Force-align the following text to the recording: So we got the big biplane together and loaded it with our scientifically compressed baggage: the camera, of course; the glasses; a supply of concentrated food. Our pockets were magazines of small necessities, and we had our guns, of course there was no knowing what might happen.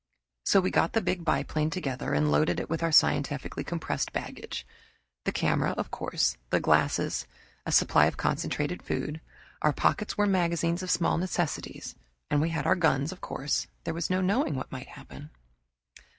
So 0.43 0.59
we 0.61 0.71
got 0.71 0.93
the 0.93 0.99
big 1.01 1.23
biplane 1.23 1.69
together 1.69 2.15
and 2.15 2.31
loaded 2.31 2.59
it 2.59 2.71
with 2.71 2.81
our 2.81 2.91
scientifically 2.91 3.63
compressed 3.63 4.11
baggage: 4.11 4.65
the 5.25 5.31
camera, 5.31 5.73
of 5.73 5.91
course; 5.91 6.37
the 6.49 6.59
glasses; 6.59 7.27
a 7.67 7.71
supply 7.71 8.07
of 8.07 8.17
concentrated 8.17 8.81
food. 8.81 9.21
Our 9.61 9.73
pockets 9.73 10.17
were 10.17 10.25
magazines 10.25 10.81
of 10.81 10.89
small 10.89 11.19
necessities, 11.19 11.93
and 12.31 12.41
we 12.41 12.49
had 12.49 12.65
our 12.65 12.75
guns, 12.75 13.11
of 13.11 13.21
course 13.21 13.67
there 13.83 13.93
was 13.93 14.09
no 14.09 14.21
knowing 14.21 14.55
what 14.55 14.71
might 14.71 14.87
happen. 14.87 15.29